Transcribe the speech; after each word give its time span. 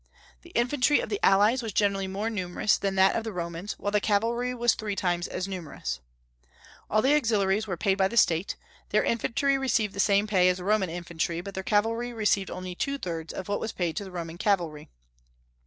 The 0.41 0.49
infantry 0.55 0.99
of 0.99 1.09
the 1.09 1.19
allies 1.23 1.61
was 1.61 1.73
generally 1.73 2.07
more 2.07 2.31
numerous 2.31 2.75
than 2.75 2.95
that 2.95 3.15
of 3.15 3.23
the 3.23 3.31
Romans, 3.31 3.73
while 3.73 3.91
the 3.91 4.01
cavalry 4.01 4.51
was 4.55 4.73
three 4.73 4.95
times 4.95 5.27
as 5.27 5.47
numerous. 5.47 5.99
All 6.89 7.03
the 7.03 7.13
auxiliaries 7.13 7.67
were 7.67 7.77
paid 7.77 7.99
by 7.99 8.07
the 8.07 8.17
State; 8.17 8.55
their 8.89 9.03
infantry 9.03 9.59
received 9.59 9.93
the 9.93 9.99
same 9.99 10.25
pay 10.25 10.49
as 10.49 10.57
the 10.57 10.63
Roman 10.63 10.89
infantry, 10.89 11.39
but 11.39 11.53
their 11.53 11.61
cavalry 11.61 12.11
received 12.13 12.49
only 12.49 12.73
two 12.73 12.97
thirds 12.97 13.31
of 13.31 13.47
what 13.47 13.59
was 13.59 13.73
paid 13.73 13.95
to 13.97 14.03
the 14.03 14.09
Roman 14.09 14.39
cavalry. 14.39 14.89